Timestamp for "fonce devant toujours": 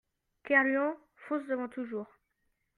1.15-2.07